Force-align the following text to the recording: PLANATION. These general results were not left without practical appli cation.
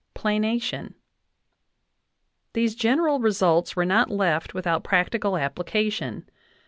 PLANATION. 0.15 0.95
These 2.53 2.73
general 2.73 3.19
results 3.19 3.75
were 3.75 3.85
not 3.85 4.09
left 4.09 4.55
without 4.55 4.83
practical 4.83 5.33
appli 5.33 5.67
cation. 5.67 6.27